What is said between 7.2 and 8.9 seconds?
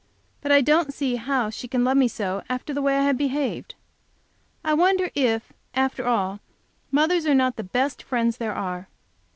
are not the best friends there are!